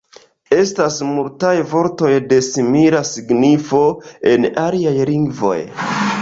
[0.59, 3.83] Estas multaj vortoj de simila signifo
[4.33, 5.61] en aliaj lingvoj.